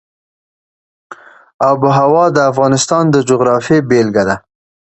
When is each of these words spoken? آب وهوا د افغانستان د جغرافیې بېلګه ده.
آب 1.69 1.79
وهوا 1.85 2.25
د 2.35 2.37
افغانستان 2.51 3.03
د 3.09 3.15
جغرافیې 3.29 3.79
بېلګه 3.89 4.23
ده. 4.29 4.35